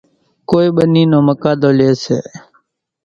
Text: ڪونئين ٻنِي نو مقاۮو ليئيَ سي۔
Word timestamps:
ڪونئين 0.49 0.73
ٻنِي 0.75 1.03
نو 1.11 1.19
مقاۮو 1.27 1.69
ليئيَ 1.77 1.93
سي۔ 2.03 2.17